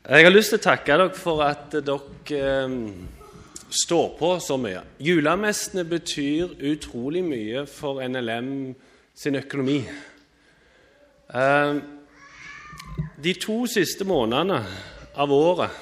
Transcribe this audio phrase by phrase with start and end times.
[0.00, 1.98] Jeg har lyst til å takke dere for at dere
[2.32, 2.76] eh,
[3.68, 4.80] står på så mye.
[4.96, 8.48] Julemessene betyr utrolig mye for NLM
[9.12, 9.82] sin økonomi.
[11.36, 11.72] Eh,
[13.20, 14.62] de to siste månedene
[15.20, 15.76] av året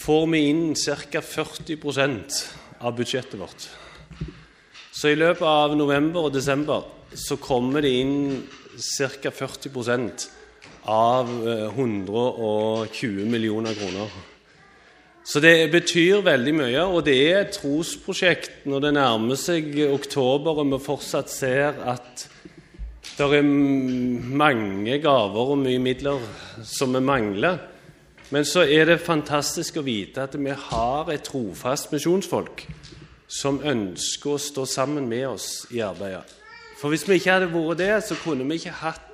[0.00, 1.20] får vi inn ca.
[1.20, 2.40] 40%
[2.80, 3.68] av budsjettet vårt.
[4.96, 8.16] Så i løpet av november og desember så kommer det inn
[8.80, 9.28] ca.
[9.28, 9.76] 40
[10.86, 11.30] av
[11.74, 14.16] 120 millioner kroner.
[15.26, 20.62] Så det betyr veldig mye, og det er et trosprosjekt når det nærmer seg oktober
[20.62, 22.28] og vi fortsatt ser at
[23.16, 26.22] det er mange gaver og mye midler
[26.62, 27.58] som vi mangler.
[28.30, 32.62] Men så er det fantastisk å vite at vi har et trofast misjonsfolk
[33.26, 36.26] som ønsker å stå sammen med oss i arbeidet.
[36.76, 39.05] For hvis vi ikke hadde vært det, så kunne vi ikke hatt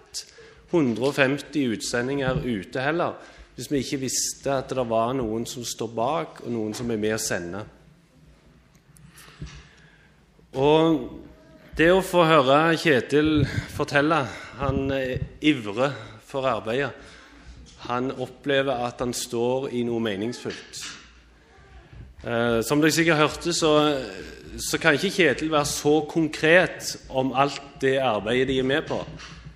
[0.72, 3.18] 150 utsendinger ute heller,
[3.54, 7.00] hvis vi ikke visste at det var noen som står bak, og noen som er
[7.00, 7.64] med å sende.
[10.56, 11.04] Og
[11.76, 14.18] det å få høre Kjetil fortelle
[14.58, 14.90] Han
[15.40, 15.94] ivrer
[16.28, 16.92] for arbeidet.
[17.88, 20.82] Han opplever at han står i noe meningsfullt.
[22.22, 23.72] Eh, som dere sikkert hørte, så,
[24.54, 29.00] så kan ikke Kjetil være så konkret om alt det arbeidet de er med på.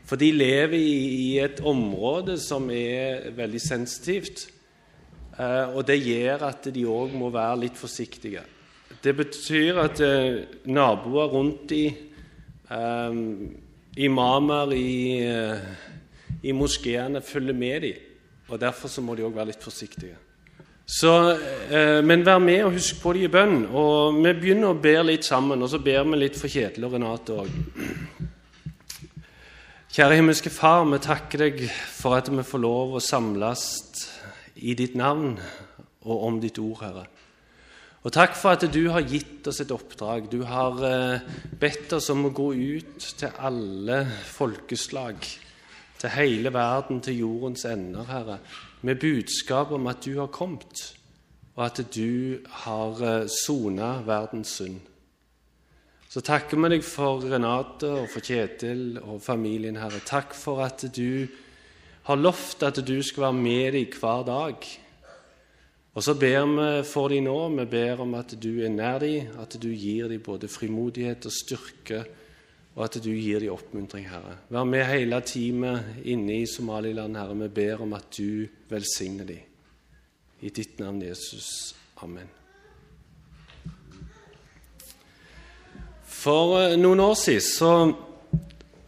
[0.06, 4.46] For de lever i, et område som er veldig sensitivt.
[5.36, 8.44] Eh, og det gjør at de òg må være litt forsiktige.
[9.02, 11.82] Det betyr at eh, naboer rundt de,
[12.70, 13.18] eh,
[14.06, 15.26] imamer i,
[16.42, 18.02] i moskeene, følger med dem.
[18.46, 20.22] Og derfor så må de òg være litt forsiktige.
[20.86, 21.10] Så,
[22.06, 23.64] men vær med og husk på de i bønn.
[23.74, 26.94] Og vi begynner å be litt sammen, og så ber vi litt for Kjetil og
[26.94, 27.56] Renate òg.
[29.96, 33.62] Kjære himmelske Far, vi takker deg for at vi får lov å samles
[34.60, 35.38] i ditt navn
[36.04, 37.04] og om ditt ord, Herre.
[38.04, 40.26] Og takk for at du har gitt oss et oppdrag.
[40.28, 41.24] Du har eh,
[41.56, 44.02] bedt oss om å gå ut til alle
[44.34, 45.24] folkeslag,
[45.96, 48.36] til hele verden, til jordens ender, Herre,
[48.84, 50.90] med budskap om at du har kommet,
[51.56, 54.76] og at du har eh, sona verdens synd.
[56.16, 59.98] Så takker vi deg for Renate og for Kjetil og familien, Herre.
[60.00, 61.26] Takk for at du
[62.06, 64.64] har lovt at du skal være med dem hver dag.
[65.92, 67.34] Og så ber vi for dem nå.
[67.58, 71.36] Vi ber om at du er nær dem, at du gir dem både frimodighet og
[71.36, 72.00] styrke,
[72.78, 74.38] og at du gir dem oppmuntring, Herre.
[74.48, 77.36] Vær med hele teamet inne i Somaliland, Herre.
[77.44, 79.44] Vi ber om at du velsigner dem.
[80.40, 81.76] I ditt navn, Jesus.
[82.00, 82.45] Amen.
[86.26, 87.72] For eh, noen år siden så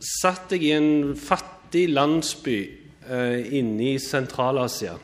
[0.03, 2.57] satt jeg i en fattig landsby
[3.07, 4.97] eh, inne i Sentral-Asia.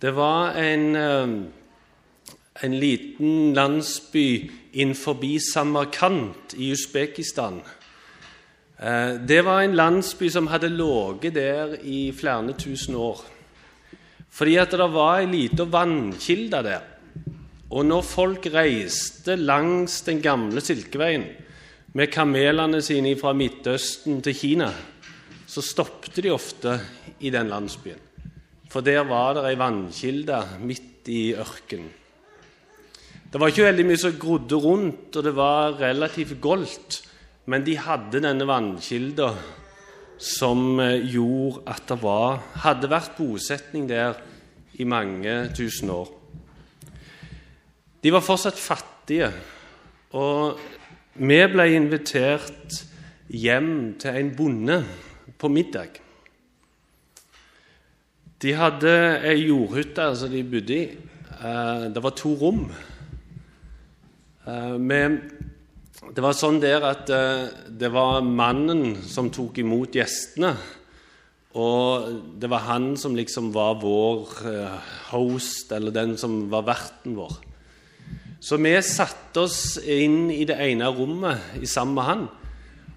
[0.00, 1.32] Det var en, eh,
[2.62, 5.18] en liten landsby innenfor
[5.50, 7.58] Samarkand i Usbekistan.
[8.78, 13.24] Eh, det var en landsby som hadde ligget der i flere tusen år.
[14.30, 16.89] Fordi at det var ei lita vannkilde der.
[17.70, 21.28] Og når folk reiste langs den gamle Silkeveien
[21.94, 24.70] med kamelene sine fra Midtøsten til Kina,
[25.46, 26.76] så stoppet de ofte
[27.22, 28.02] i den landsbyen.
[28.70, 31.90] For der var det ei vannkilde midt i ørkenen.
[33.30, 36.96] Det var ikke veldig mye som grodde rundt, og det var relativt goldt.
[37.46, 39.30] Men de hadde denne vannkilda
[40.20, 44.18] som eh, gjorde at det var, hadde vært bosetning der
[44.82, 46.19] i mange tusen år.
[48.00, 49.28] De var fortsatt fattige,
[50.16, 50.60] og
[51.20, 52.78] vi ble invitert
[53.28, 54.78] hjem til en bonde
[55.36, 55.98] på middag.
[58.40, 58.92] De hadde
[59.28, 60.86] ei jordhytte som de bodde i.
[61.40, 62.62] Eh, det var to rom.
[64.48, 65.10] Eh,
[66.10, 70.54] det var sånn der at eh, det var mannen som tok imot gjestene.
[71.60, 72.08] Og
[72.40, 74.32] det var han som liksom var vår
[75.10, 77.49] host, eller den som var verten vår.
[78.40, 82.22] Så vi satte oss inn i det ene rommet sammen med han.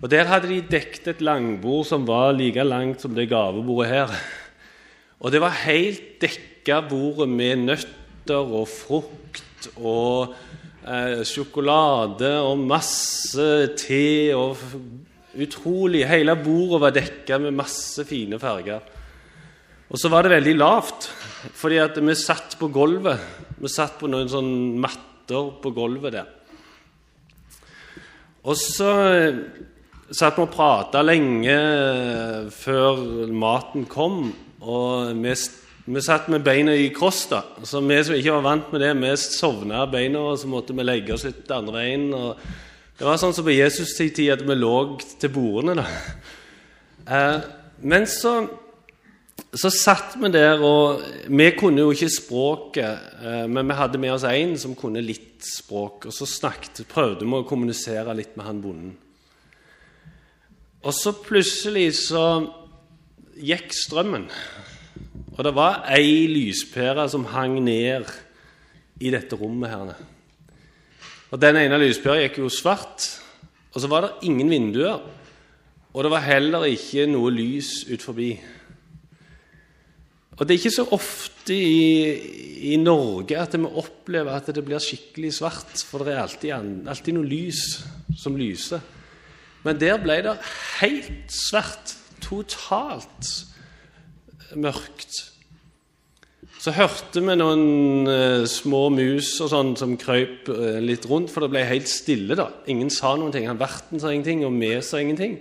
[0.03, 4.15] Og Der hadde de dekket et langbord som var like langt som det gavebordet her.
[5.19, 10.33] Og det var helt dekka bordet med nøtter og frukt og
[10.87, 13.47] eh, sjokolade og masse
[13.79, 14.59] te og
[15.33, 18.83] utrolig Hele bordet var dekka med masse fine farger.
[19.91, 21.07] Og så var det veldig lavt,
[21.53, 23.19] fordi at vi satt på gulvet.
[23.59, 26.27] Vi satt på noen sånn matte matter på gulvet der.
[28.43, 29.37] Og så eh,
[30.11, 31.55] satt vi og prata lenge
[32.51, 35.35] før maten kom, og vi
[35.85, 37.41] Vi satt med beina i kross, da.
[37.65, 40.81] Så vi som ikke var vant med det, vi sovna beina, og så måtte vi
[40.81, 42.13] legge oss litt andre veien.
[42.13, 42.37] Og
[42.97, 45.83] det var sånn som på Jesus' tid at vi lå til bordene, da.
[47.03, 47.41] Eh,
[47.83, 48.47] men så,
[49.53, 54.15] så satt vi der, og vi kunne jo ikke språket, eh, men vi hadde med
[54.15, 56.07] oss en som kunne litt språk.
[56.09, 58.95] Og så snakket, prøvde vi å kommunisere litt med han bonden.
[60.83, 62.25] Og så plutselig så
[63.37, 64.25] gikk strømmen.
[65.37, 68.09] Og det var ei lyspære som hang ned
[69.01, 69.93] i dette rommet her.
[71.29, 73.05] Og Den ene lyspæra gikk jo svart,
[73.73, 74.99] og så var det ingen vinduer.
[75.93, 78.33] Og det var heller ikke noe lys ut forbi.
[80.33, 84.81] Og det er ikke så ofte i, i Norge at vi opplever at det blir
[84.81, 86.53] skikkelig svart, for det er alltid,
[86.89, 87.65] alltid noe lys
[88.17, 88.81] som lyser.
[89.63, 90.39] Men der ble det
[90.81, 91.99] helt svart.
[92.23, 93.29] Totalt
[94.55, 95.19] mørkt.
[96.63, 101.43] Så hørte vi noen uh, små mus og sånn som krøp uh, litt rundt, for
[101.43, 102.37] det ble helt stille.
[102.39, 102.47] da.
[102.71, 103.49] Ingen sa noen ting.
[103.51, 105.35] Han Verten sa ingenting, og vi sa ingenting.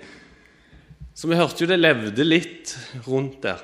[1.14, 2.74] Så vi hørte jo det levde litt
[3.06, 3.62] rundt der.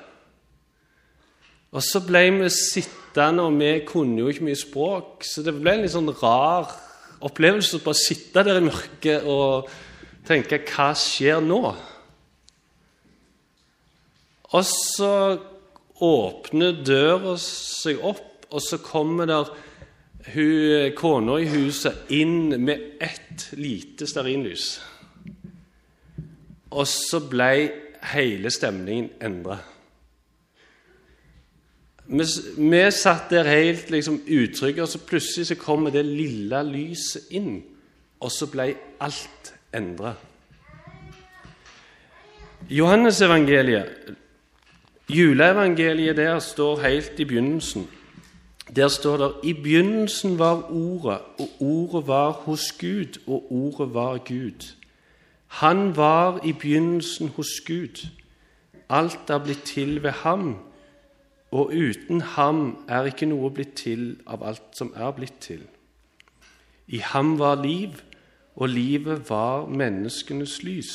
[1.75, 5.75] Og så ble vi sittende, og vi kunne jo ikke mye språk, så det ble
[5.75, 6.71] en litt sånn rar
[7.27, 9.69] opplevelse å bare sitte der i mørket og
[10.29, 11.61] tenke Hva skjer nå?
[14.49, 15.13] Og så
[16.05, 19.51] åpner døra seg opp, og så kommer der
[20.29, 24.71] hun, kona i huset inn med ett lite stearinlys.
[26.73, 27.51] Og så ble
[28.13, 29.59] hele stemningen endra.
[32.09, 37.61] Vi, satt der helt liksom, utrygge, og så plutselig så kommer det lille lyset inn.
[38.21, 40.15] Og så ble alt endra.
[42.69, 44.17] Johannesevangeliet
[45.09, 47.87] Juleevangeliet der står helt i begynnelsen.
[48.77, 54.19] Der står det i begynnelsen var Ordet, og Ordet var hos Gud, og Ordet var
[54.19, 54.75] Gud.
[55.47, 58.07] Han var i begynnelsen hos Gud.
[58.91, 60.59] Alt er blitt til ved ham,
[61.51, 65.63] og uten ham er ikke noe blitt til av alt som er blitt til.
[66.89, 67.97] I ham var liv,
[68.59, 70.93] og livet var menneskenes lys.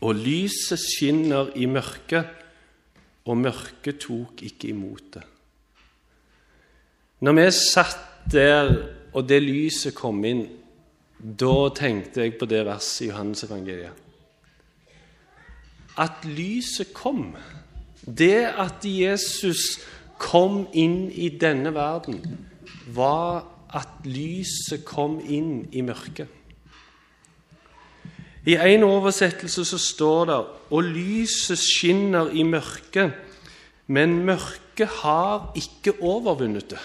[0.00, 2.28] Og lyset skinner i mørket,
[3.28, 5.24] og mørket tok ikke imot det.
[7.20, 8.70] Når vi satt der,
[9.12, 10.44] og det lyset kom inn,
[11.18, 14.04] da tenkte jeg på det verset i Johannes evangeliet.
[15.98, 17.32] At lyset kom,
[18.16, 19.78] det at Jesus
[20.18, 22.22] kom inn i denne verden,
[22.94, 23.44] var
[23.74, 26.28] at lyset kom inn i mørket.
[28.48, 30.38] I en oversettelse så står det
[30.72, 33.12] og lyset skinner i mørket,
[33.92, 36.80] men mørket har ikke overvunnet det.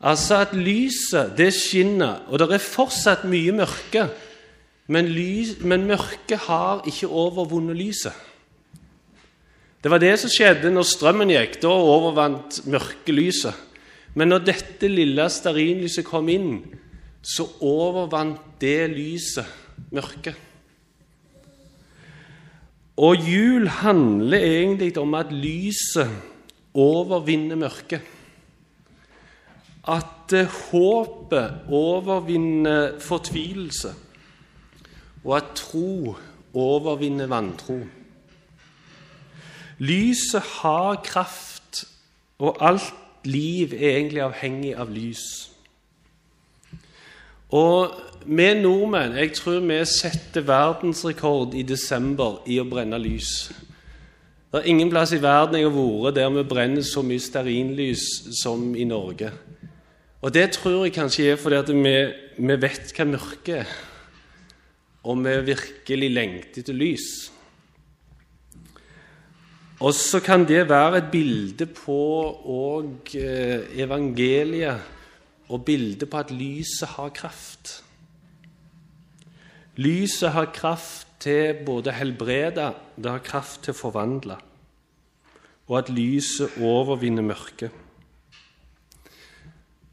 [0.00, 4.06] Altså at lyset, det skinner, og det er fortsatt mye mørke,
[4.90, 8.16] men, lys, men mørket har ikke overvunnet lyset.
[9.80, 11.56] Det var det som skjedde når strømmen gikk.
[11.62, 13.66] Da overvant mørket lyset.
[14.14, 16.58] Men når dette lille stearinlyset kom inn,
[17.22, 19.46] så overvant det lyset
[19.94, 20.36] mørket.
[23.00, 26.10] Og jul handler egentlig om at lyset
[26.76, 28.02] overvinner mørket.
[29.88, 33.94] At eh, håpet overvinner fortvilelse,
[35.24, 36.12] og at tro
[36.52, 37.78] overvinner vantro.
[39.80, 41.84] Lyset har kraft,
[42.38, 42.92] og alt
[43.24, 45.24] liv er egentlig avhengig av lys.
[47.56, 47.96] Og
[48.28, 53.50] vi nordmenn jeg tror vi setter verdensrekord i desember i å brenne lys.
[54.50, 58.04] Det er ingen plass i verden jeg har vært der vi brenner så mye stearinlys
[58.42, 59.32] som i Norge.
[60.20, 61.96] Og det tror jeg kanskje er fordi vi,
[62.36, 63.76] vi vet hva mørket er,
[65.08, 67.30] og vi virkelig lengter etter lys.
[69.80, 72.00] Og så kan det være et bilde på
[72.52, 74.80] òg eh, evangeliet,
[75.50, 77.80] og bilde på at lyset har kraft.
[79.80, 84.36] Lyset har kraft til både helbrede, det har kraft til å forvandle,
[85.68, 87.72] og at lyset overvinner mørket.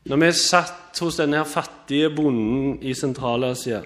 [0.08, 3.82] Når vi satt hos denne fattige bonden i Sentral-Asia,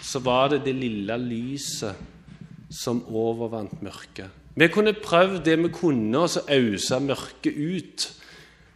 [0.00, 4.39] så var det det lille lyset som overvant mørket.
[4.60, 8.04] Vi kunne prøvd det vi kunne, og så ausa mørket ut.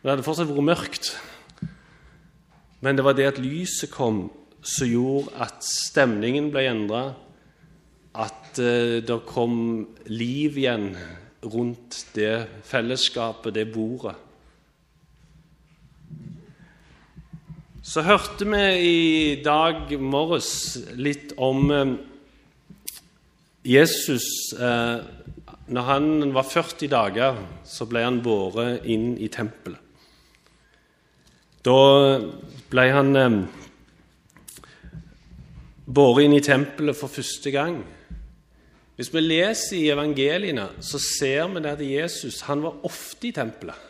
[0.01, 1.11] Men det hadde fortsatt vært mørkt.
[2.81, 4.31] Men det var det at lyset kom,
[4.65, 7.03] som gjorde at stemningen ble endra,
[8.17, 9.59] at uh, det kom
[10.09, 10.95] liv igjen
[11.45, 14.17] rundt det fellesskapet, det bordet.
[17.85, 20.55] Så hørte vi i dag morges
[20.97, 21.91] litt om eh,
[23.65, 24.53] Jesus.
[24.53, 24.99] Eh,
[25.67, 29.81] når han var 40 dager, så ble han båret inn i tempelet.
[31.65, 31.77] Da
[32.69, 33.39] ble han eh,
[35.87, 37.81] båret inn i tempelet for første gang.
[38.95, 43.81] Hvis vi leser i evangeliene, så ser vi at Jesus han var ofte i tempelet.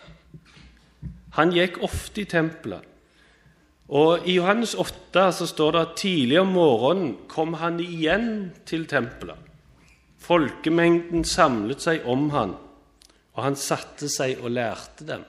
[1.35, 2.87] Han gikk ofte i tempelet.
[3.91, 8.87] Og I Johannes 8 så står det at tidlig om morgenen kom han igjen til
[8.89, 9.44] tempelet.
[10.25, 12.55] Folkemengden samlet seg om han,
[13.35, 15.25] og han satte seg og lærte dem.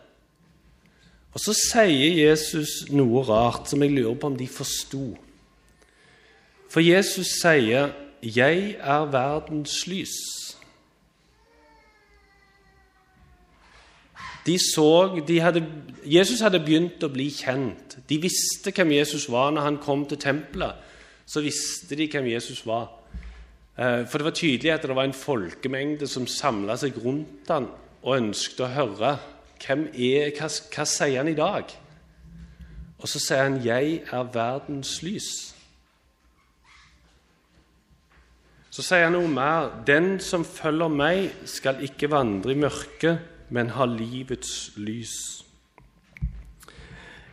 [1.35, 5.17] Og Så sier Jesus noe rart som jeg lurer på om de forsto.
[6.71, 7.91] For Jesus sier
[8.23, 10.55] 'Jeg er verdens lys'.
[14.45, 15.65] De så, de hadde,
[16.05, 17.97] Jesus hadde begynt å bli kjent.
[18.09, 20.75] De visste hvem Jesus var når han kom til tempelet.
[21.25, 22.94] Så visste de hvem Jesus var.
[23.77, 27.67] Eh, for det var tydelig at det var en folkemengde som samla seg rundt han
[28.05, 29.15] og ønsket å høre
[29.65, 31.71] hvem er, hva, hva sier han i dag.
[32.99, 35.53] Og så sier han 'Jeg er verdens lys'.
[38.69, 39.83] Så sier han noe mer.
[39.85, 45.15] 'Den som følger meg, skal ikke vandre i mørket' men ha livets lys.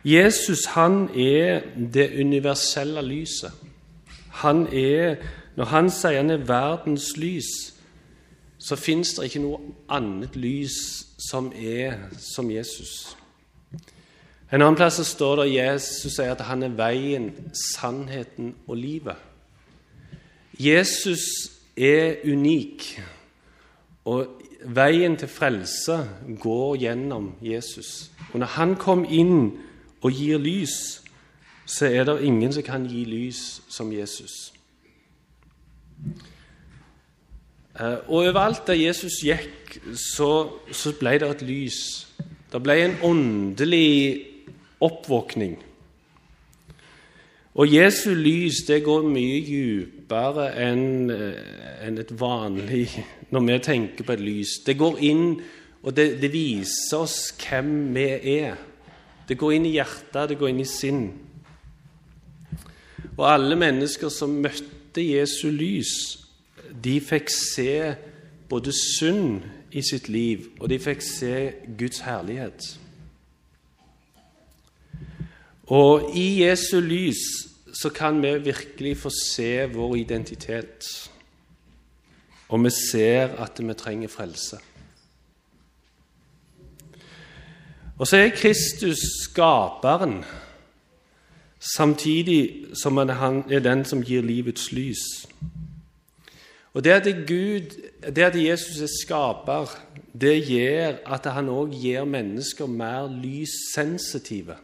[0.03, 3.53] Jesus han er det universelle lyset.
[4.43, 5.15] Han er,
[5.55, 7.49] Når han sier han er verdens lys,
[8.63, 9.59] så fins det ikke noe
[9.91, 10.77] annet lys
[11.19, 13.17] som er som Jesus.
[14.53, 19.17] En annen plass står det Jesus sier at han er veien, sannheten og livet.
[20.59, 21.25] Jesus
[21.75, 22.85] er unik,
[24.05, 25.97] og veien til frelse
[26.39, 28.11] går gjennom Jesus.
[28.31, 29.57] Og når han kom inn
[30.01, 31.01] og gir lys,
[31.65, 34.53] så er det ingen som kan gi lys som Jesus.
[37.73, 40.31] Eh, og overalt der Jesus gikk, så,
[40.71, 41.79] så ble det et lys.
[42.53, 43.93] Det ble en åndelig
[44.83, 45.55] oppvåkning.
[47.53, 52.87] Og Jesu lys det går mye dypere enn eh, en et vanlig
[53.33, 54.59] når vi tenker på et lys.
[54.65, 55.25] Det går inn,
[55.83, 58.05] og det, det, viser oss hvem vi
[58.37, 58.55] er.
[59.27, 61.03] Det går inn i hjertet, det går inn i sinn.
[63.13, 66.19] Og alle mennesker som møtte Jesu lys,
[66.83, 67.95] de fikk se
[68.49, 72.67] både synd i sitt liv, og de fikk se Guds herlighet.
[75.73, 77.23] Og i Jesu lys
[77.73, 80.85] så kan vi virkelig få se vår identitet
[82.53, 84.59] og vi ser at vi trenger frelse.
[87.97, 90.23] Og så er Kristus skaperen,
[91.63, 95.03] samtidig som han er den som gir livets lys.
[96.73, 97.69] Og Det at, Gud,
[98.15, 99.69] det at Jesus er skaper,
[100.21, 104.57] det gjør at han òg gir mennesker mer lyssensitive.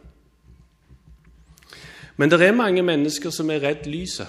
[2.16, 4.28] Men det er mange mennesker som er redd lyset.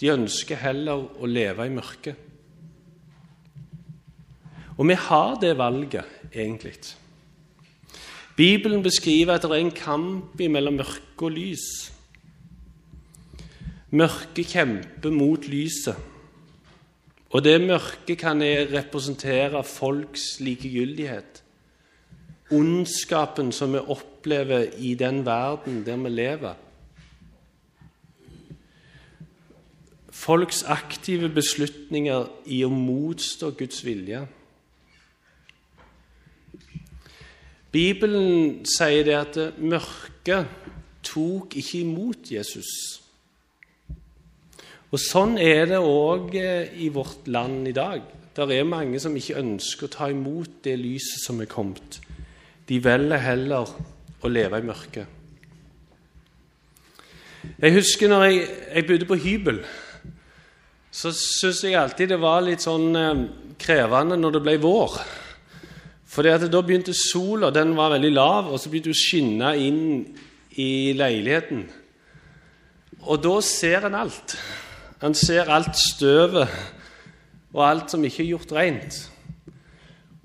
[0.00, 2.16] De ønsker heller å leve i mørket.
[4.80, 6.72] Og vi har det valget, egentlig.
[8.40, 11.66] Bibelen beskriver at det er en kamp mellom mørke og lys.
[13.92, 15.98] Mørket kjemper mot lyset.
[17.30, 18.40] Og det mørket kan
[18.72, 21.42] representere folks likegyldighet.
[22.50, 26.56] Ondskapen som vi opplever i den verden der vi lever.
[30.20, 34.26] folks aktive beslutninger i å motstå Guds vilje.
[37.70, 40.48] Bibelen sier det at mørket
[41.06, 42.70] tok ikke imot Jesus.
[44.90, 48.02] Og Sånn er det òg eh, i vårt land i dag.
[48.34, 52.00] Det er mange som ikke ønsker å ta imot det lyset som er kommet.
[52.66, 53.70] De velger heller
[54.20, 55.16] å leve i mørket.
[57.60, 58.42] Jeg husker når jeg,
[58.74, 59.62] jeg bodde på hybel
[60.90, 63.24] så syns jeg alltid det var litt sånn eh,
[63.60, 64.96] krevende når det ble vår.
[66.10, 69.82] For da begynte sola, den var veldig lav, og så begynte hun å skinne inn
[70.58, 71.62] i leiligheten.
[73.06, 74.34] Og da ser en alt.
[75.00, 76.50] En ser alt støvet
[77.54, 78.98] og alt som ikke er gjort rent.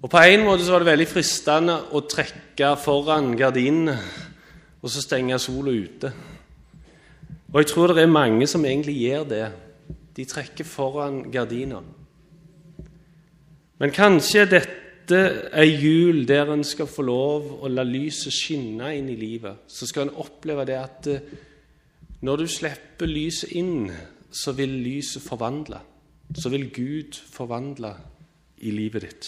[0.01, 3.95] Og På en måte så var det veldig fristende å trekke foran gardinene
[4.81, 6.11] og så stenge sola ute.
[7.53, 9.45] Og jeg tror det er mange som egentlig gjør det.
[10.17, 11.93] De trekker foran gardinene.
[13.81, 19.09] Men kanskje dette er jul der en skal få lov å la lyset skinne inn
[19.11, 19.65] i livet.
[19.67, 21.33] Så skal en oppleve det at eh,
[22.25, 23.91] når du slipper lyset inn,
[24.31, 25.79] så vil lyset forvandle.
[26.35, 27.93] Så vil Gud forvandle
[28.65, 29.27] i livet ditt.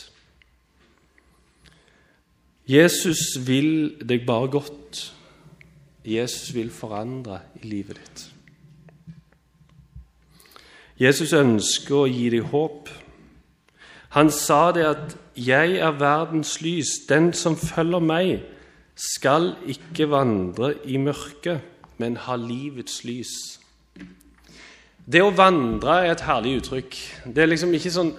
[2.68, 5.04] Jesus vil deg bare godt.
[6.08, 8.26] Jesus vil forandre i livet ditt.
[10.98, 12.90] Jesus ønsker å gi deg håp.
[14.18, 17.06] Han sa det at 'Jeg er verdens lys'.
[17.10, 18.42] 'Den som følger meg,
[18.96, 21.62] skal ikke vandre i mørket,
[21.98, 23.60] men ha livets lys'.
[25.12, 26.96] Det å vandre er et herlig uttrykk.
[27.36, 28.14] Det er liksom ikke sånn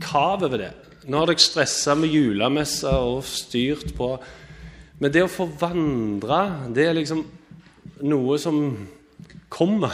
[0.00, 0.72] kav over det.
[1.06, 4.18] Nå har dere stressa med julemesser og styrt på
[4.98, 7.24] Men det å få vandre, det er liksom
[8.02, 8.88] noe som
[9.50, 9.92] kommer.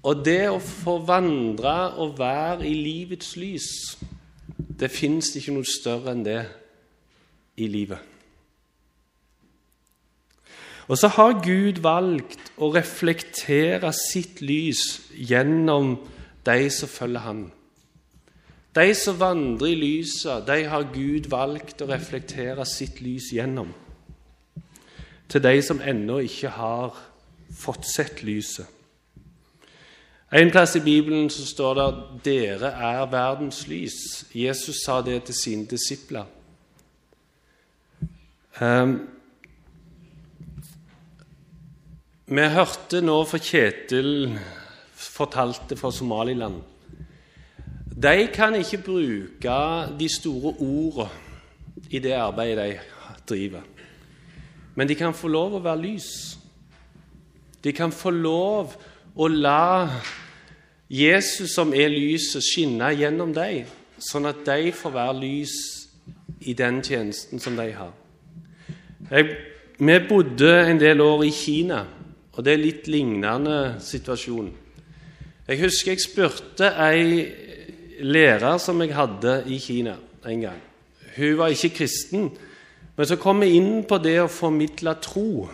[0.00, 3.68] Og det å få vandre og være i livets lys,
[4.80, 6.40] det fins ikke noe større enn det
[7.60, 8.00] i livet.
[10.90, 14.82] Og så har Gud valgt å reflektere sitt lys
[15.14, 15.92] gjennom
[16.48, 17.44] de som følger Han.
[18.74, 23.70] De som vandrer i lyset, de har Gud valgt å reflektere sitt lys gjennom.
[25.30, 26.98] Til de som ennå ikke har
[27.54, 28.79] fått sett lyset.
[30.32, 31.94] En plass i Bibelen så står det at
[32.24, 34.26] 'dere er verdens lys'.
[34.34, 36.24] Jesus sa det til sine disipler.
[38.60, 39.08] Um,
[42.26, 44.38] vi hørte nå fra Kjetil
[44.94, 46.62] fortalte fra Somaliland.
[48.02, 49.56] De kan ikke bruke
[49.98, 51.08] de store ordene
[51.90, 52.78] i det arbeidet de
[53.28, 53.60] driver.
[54.74, 56.38] Men de kan få lov å være lys.
[57.64, 58.76] De kan få lov
[59.16, 59.90] å la
[60.90, 63.68] Jesus, som er lyset, skinne gjennom deg,
[64.02, 65.54] sånn at de får være lys
[66.50, 67.92] i den tjenesten som de har.
[69.10, 69.28] Jeg,
[69.78, 71.84] vi bodde en del år i Kina,
[72.34, 74.50] og det er litt lignende situasjon.
[75.46, 77.22] Jeg husker jeg spurte ei
[78.02, 79.94] lærer som jeg hadde i Kina
[80.26, 80.60] en gang.
[81.16, 82.30] Hun var ikke kristen,
[82.96, 85.46] men så kom vi inn på det å formidle tro.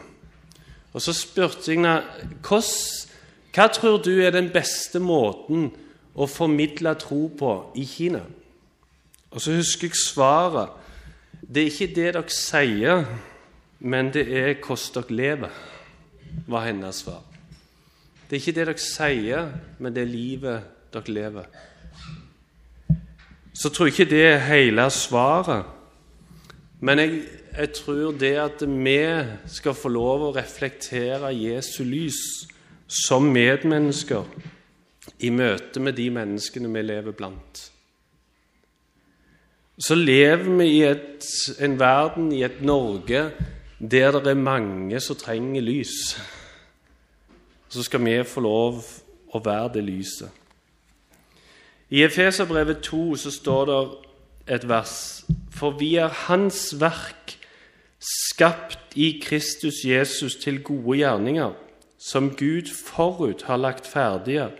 [0.96, 1.98] Og så spurte jeg henne
[2.40, 3.12] hvordan
[3.56, 5.70] hva tror du er den beste måten
[6.12, 8.20] å formidle tro på i Kina?
[9.32, 10.74] Og så husker jeg svaret.
[11.40, 13.06] Det er ikke det dere sier,
[13.80, 15.54] men det er hvordan dere lever,
[16.52, 17.22] var hennes svar.
[18.28, 21.46] Det er ikke det dere sier, men det er livet dere lever.
[23.56, 25.64] Så tror jeg ikke det er hele svaret.
[26.84, 27.22] Men jeg,
[27.56, 28.98] jeg tror det at vi
[29.48, 32.20] skal få lov å reflektere Jesu lys
[32.86, 34.24] som medmennesker
[35.18, 37.62] i møte med de menneskene vi lever blant.
[39.78, 41.26] Så lever vi i et,
[41.60, 43.30] en verden, i et Norge,
[43.80, 46.16] der det er mange som trenger lys.
[47.68, 48.80] Så skal vi få lov
[49.34, 50.30] å være det lyset.
[51.90, 53.82] I Efeserbrevet 2 så står det
[54.56, 57.36] et vers For vi er Hans verk,
[58.00, 61.54] skapt i Kristus Jesus til gode gjerninger
[61.98, 64.50] som Gud forut har lagt ferdige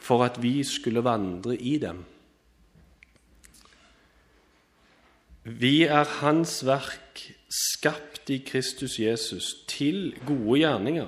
[0.00, 2.04] for at vi skulle vandre i dem.
[5.44, 11.06] Vi er Hans verk, skapt i Kristus Jesus, til gode gjerninger.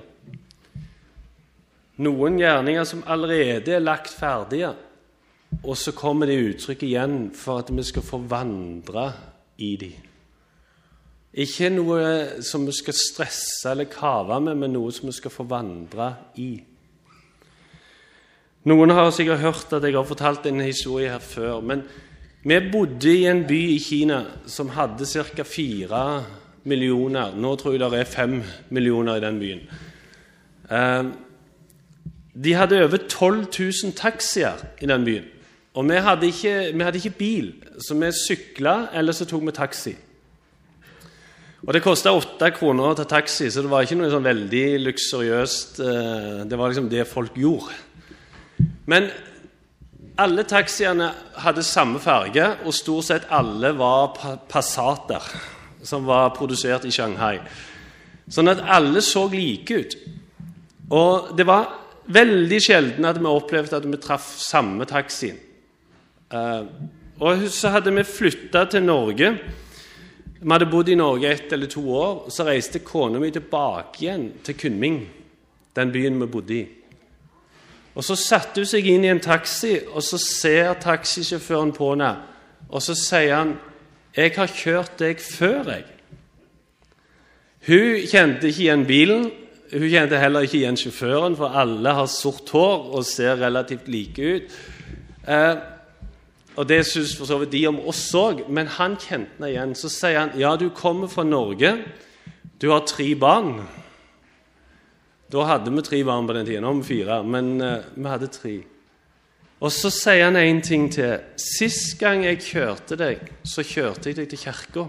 [2.00, 4.72] Noen gjerninger som allerede er lagt ferdige,
[5.60, 9.10] og så kommer det uttrykk igjen for at vi skal få vandre
[9.60, 10.06] i dem.
[11.30, 15.46] Ikke noe som vi skal stresse eller kave med, men noe som vi skal få
[15.46, 16.08] vandre
[16.42, 16.50] i.
[18.66, 21.62] Noen har sikkert hørt at jeg har fortalt en historie her før.
[21.62, 21.86] Men
[22.42, 25.46] vi bodde i en by i Kina som hadde ca.
[25.46, 26.02] fire
[26.64, 27.32] millioner.
[27.36, 29.64] Nå tror jeg det er fem millioner i den byen.
[30.70, 31.04] Eh,
[32.44, 33.46] de hadde over 12
[33.84, 35.24] 000 taxier i den byen.
[35.74, 39.52] Og vi hadde ikke, vi hadde ikke bil, så vi sykla, eller så tok vi
[39.54, 39.94] taxi.
[41.66, 44.64] Og Det kosta åtte kroner å ta taxi, så det var ikke noe sånn veldig
[44.80, 45.80] luksuriøst.
[45.84, 47.76] Eh, det var liksom det folk gjorde.
[48.88, 49.10] Men
[50.20, 51.10] alle taxiene
[51.44, 54.16] hadde samme farge, og stort sett alle var
[54.48, 55.24] Passater,
[55.84, 57.36] som var produsert i Shanghai.
[58.30, 59.96] Sånn at alle så like ut.
[60.96, 61.68] Og det var
[62.10, 65.36] veldig sjelden at vi opplevde at vi traff samme taxien.
[66.32, 66.62] Eh,
[67.20, 69.34] og så hadde vi flytta til Norge.
[70.42, 72.24] Vi hadde bodd i Norge ett eller to år.
[72.24, 75.00] og Så reiste kona mi tilbake igjen til Kunming,
[75.76, 76.66] den byen vi bodde i.
[77.94, 82.16] Og Så satte hun seg inn i en taxi, og så ser taxisjåføren på henne.
[82.70, 83.58] Og så sier han,
[84.16, 85.84] 'Jeg har kjørt deg før, jeg.'
[87.66, 89.30] Hun kjente ikke igjen bilen.
[89.72, 94.18] Hun kjente heller ikke igjen sjåføren, for alle har sort hår og ser relativt like
[94.36, 94.42] ut.
[95.28, 95.56] Eh,
[96.60, 99.70] og Det syns for så vidt de om oss òg, men han kjente henne igjen.
[99.72, 101.70] Så sier han ja, du kommer fra Norge,
[102.60, 103.62] du har tre barn.
[105.32, 108.04] Da hadde vi tre barn på den tiden, nå har vi fire, men uh, vi
[108.12, 108.52] hadde tre.
[109.60, 111.22] Og så sier han en ting til.
[111.40, 114.86] Sist gang jeg kjørte deg, så kjørte jeg deg til kirka.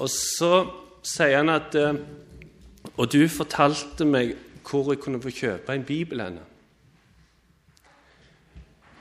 [0.00, 0.64] Og så
[1.04, 1.92] sier han at uh,
[2.96, 6.53] Og du fortalte meg hvor jeg kunne få kjøpe en bibel henne.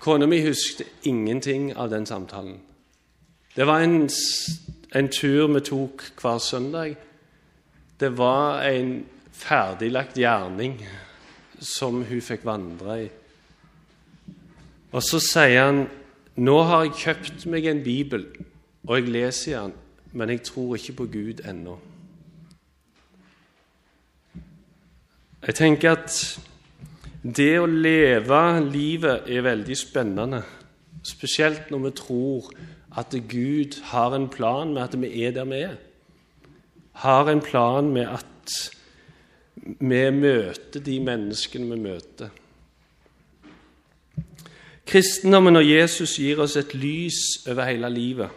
[0.03, 2.59] Kona mi husket ingenting av den samtalen.
[3.55, 4.09] Det var en,
[4.91, 6.95] en tur vi tok hver søndag.
[7.99, 10.81] Det var en ferdiglagt gjerning
[11.59, 13.09] som hun fikk vandre i.
[14.91, 15.85] Og så sier han
[16.35, 18.25] nå har jeg kjøpt meg en bibel,
[18.83, 19.73] og jeg leser i den,
[20.11, 21.77] men jeg tror ikke på Gud ennå.
[25.47, 26.17] Jeg tenker at
[27.23, 30.41] det å leve livet er veldig spennende,
[31.07, 32.49] spesielt når vi tror
[32.99, 35.77] at Gud har en plan med at vi er der vi er.
[36.99, 38.55] Har en plan med at
[39.79, 42.29] vi møter de menneskene vi møter.
[44.85, 48.29] Kristendommen og Jesus gir oss et lys over hele livet.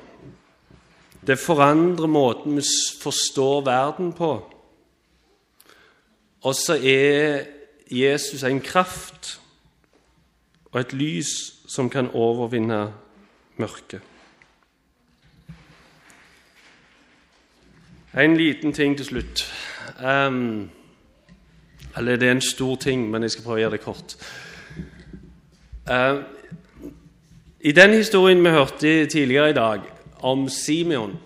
[1.27, 2.63] Det forandrer måten vi
[3.03, 4.31] forstår verden på.
[6.47, 7.56] Og så er
[7.91, 9.41] Jesus en kraft
[10.73, 11.33] og et lys
[11.69, 12.93] som kan overvinne
[13.57, 14.01] mørket.
[18.17, 19.45] En liten ting til slutt.
[20.01, 20.71] Um,
[21.97, 24.17] eller det er en stor ting, men jeg skal prøve å gjøre det kort.
[25.91, 26.25] Uh,
[27.61, 29.81] I den historien vi hørte tidligere i dag,
[30.21, 31.19] om Simeon,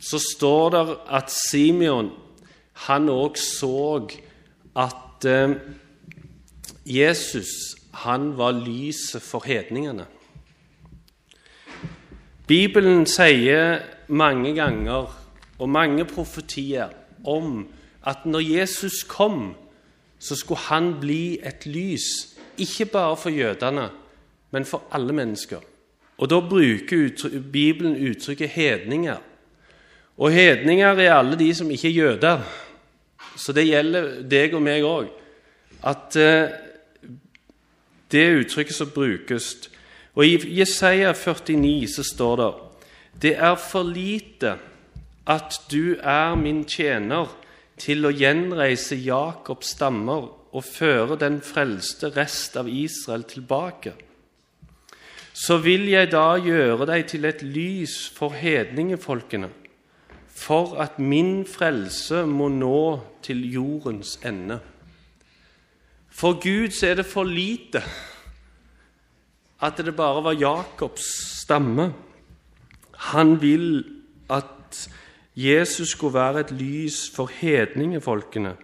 [0.00, 2.10] så står det at Simeon
[2.86, 4.06] han òg så
[4.78, 5.56] at eh,
[6.88, 10.06] Jesus han var lyset for hedningene.
[12.48, 15.10] Bibelen sier mange ganger
[15.58, 16.92] og mange profetier
[17.26, 17.66] om
[18.06, 19.54] at når Jesus kom,
[20.18, 23.90] så skulle han bli et lys, ikke bare for jødene,
[24.50, 25.60] men for alle mennesker.
[26.18, 29.22] Og Da bruker Bibelen uttrykket 'hedninger'.
[30.18, 32.40] Og hedninger er alle de som ikke er jøder.
[33.36, 35.06] Så det gjelder deg og meg òg.
[35.82, 36.50] At eh,
[38.10, 39.68] det uttrykket som brukes
[40.14, 42.52] Og I Jesaja 49 så står det
[43.22, 44.56] Det er for lite
[45.28, 47.28] at du er min tjener
[47.78, 53.92] til å gjenreise Jakobs stammer og føre den frelste rest av Israel tilbake.
[55.34, 59.52] Så vil jeg da gjøre deg til et lys for hedningefolkene
[60.38, 62.82] for at min frelse må nå
[63.26, 64.60] til jordens ende.
[66.18, 67.82] For Gud så er det for lite
[69.62, 71.06] at det bare var Jakobs
[71.42, 71.92] stamme.
[73.10, 73.84] Han vil
[74.30, 74.88] at
[75.36, 78.56] Jesus skulle være et lys for hedningefolkene,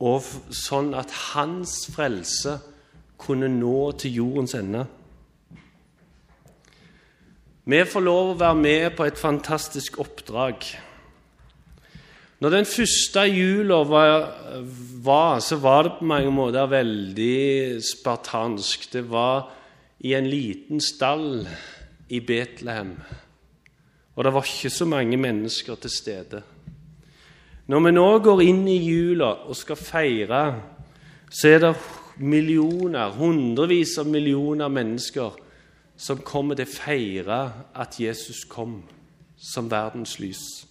[0.00, 2.58] og sånn at hans frelse
[3.16, 4.84] kunne nå til jordens ende.
[7.64, 10.68] Vi får lov å være med på et fantastisk oppdrag.
[12.40, 14.26] Når den første jula var,
[15.04, 18.90] var, så var det på mange måter veldig spartansk.
[18.92, 19.48] Det var
[20.04, 21.46] i en liten stall
[22.12, 22.92] i Betlehem.
[24.16, 26.42] Og det var ikke så mange mennesker til stede.
[27.66, 30.42] Når vi nå går inn i jula og skal feire,
[31.32, 31.72] så er det
[32.20, 35.40] millioner, hundrevis av millioner mennesker
[35.96, 37.40] som kommer til å feire
[37.74, 38.82] at Jesus kom
[39.40, 40.66] som verdens lys.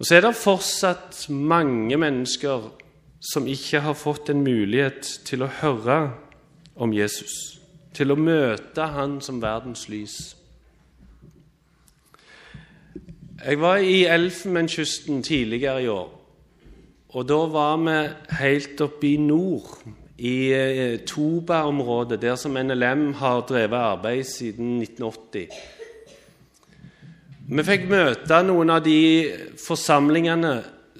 [0.00, 2.70] Og Så er det fortsatt mange mennesker
[3.20, 5.96] som ikke har fått en mulighet til å høre
[6.80, 7.60] om Jesus,
[7.92, 10.14] til å møte han som verdens lys.
[13.44, 16.08] Jeg var i Elfenbenskysten tidligere i år,
[17.12, 17.98] og da var vi
[18.40, 19.68] helt oppe i nord
[20.16, 25.79] i eh, Toba-området, der som NLM har drevet arbeid siden 1980.
[27.50, 29.26] Vi fikk møte noen av de
[29.58, 30.52] forsamlingene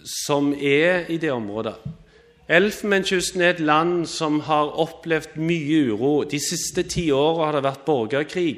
[0.02, 1.76] som er i det området.
[2.50, 6.24] Elfenbenskysten er et land som har opplevd mye uro.
[6.26, 8.56] De siste ti åra har det vært borgerkrig.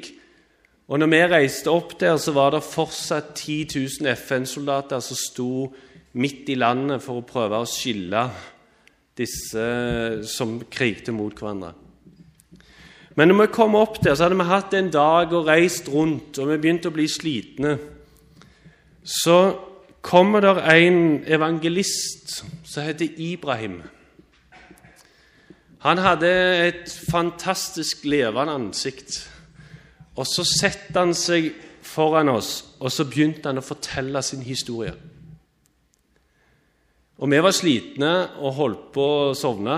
[0.89, 5.51] Og når vi reiste opp der, så var det fortsatt 10 000 FN-soldater som sto
[6.17, 8.25] midt i landet for å prøve å skille
[9.13, 9.69] disse
[10.33, 11.75] som krigte mot hverandre.
[13.15, 16.39] Men når vi kom opp der, så hadde vi hatt en dag og reist rundt,
[16.39, 17.75] og vi begynte å bli slitne.
[19.03, 19.37] Så
[20.01, 23.81] kommer der en evangelist som heter Ibrahim.
[25.83, 26.31] Han hadde
[26.67, 29.19] et fantastisk levende ansikt.
[30.15, 31.51] Og så setter han seg
[31.83, 34.93] foran oss, og så begynte han å fortelle sin historie.
[37.21, 39.77] Og vi var slitne og holdt på å sovne,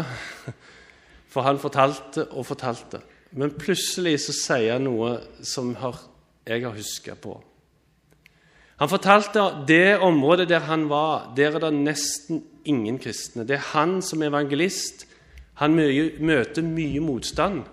[1.32, 3.02] for han fortalte og fortalte.
[3.36, 7.36] Men plutselig så sier han noe som jeg har huska på.
[8.80, 13.46] Han fortalte det området der han var, der er det nesten ingen kristne.
[13.48, 15.06] Det er han som evangelist.
[15.60, 17.64] Han møter mye motstand.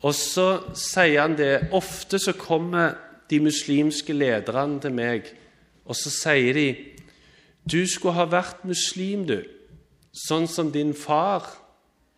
[0.00, 0.46] Og så
[0.76, 2.96] sier han det Ofte så kommer
[3.30, 5.28] de muslimske lederne til meg,
[5.84, 6.68] og så sier de
[7.66, 9.40] Du skulle ha vært muslim, du,
[10.14, 11.48] sånn som din far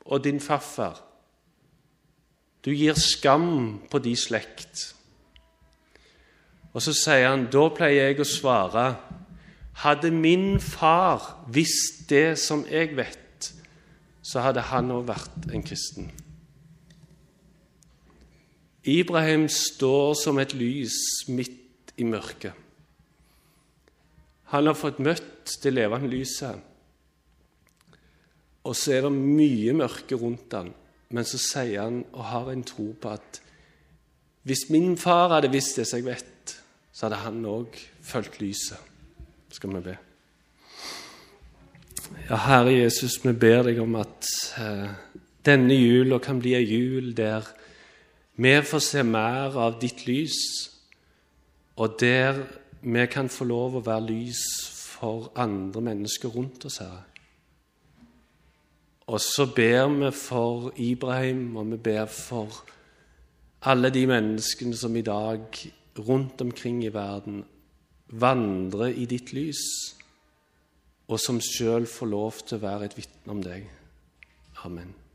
[0.05, 1.08] og din farfar.
[2.65, 4.93] Du gir skam på de slekt.
[6.75, 8.87] Og så sier han, da pleier jeg å svare,
[9.83, 13.53] hadde min far visst det som jeg vet,
[14.23, 16.11] så hadde han òg vært en kristen.
[18.89, 20.97] Ibrahim står som et lys
[21.29, 22.55] midt i mørket.
[24.55, 26.57] Han har fått møtt det levende lyset.
[28.65, 30.71] Og så er det mye mørke rundt han.
[31.11, 33.41] Men så sier han og har en tro på at
[34.49, 36.55] hvis min far hadde visst det som jeg vet,
[36.93, 38.81] så hadde han òg fulgt lyset.
[39.53, 39.97] Skal vi be.
[42.29, 44.29] Ja, Herre Jesus, vi ber deg om at
[44.61, 44.89] eh,
[45.45, 47.47] denne jula kan bli ei jul der
[48.39, 50.39] vi får se mer av ditt lys,
[51.77, 52.45] og der
[52.81, 54.43] vi kan få lov å være lys
[54.93, 57.08] for andre mennesker rundt oss, Herre.
[59.09, 62.65] Og så ber vi for Ibrahim, og vi ber for
[63.65, 65.41] alle de menneskene som i dag
[65.99, 67.45] rundt omkring i verden
[68.09, 69.65] vandrer i ditt lys,
[71.09, 73.69] og som sjøl får lov til å være et vitne om deg.
[74.65, 74.99] Amen.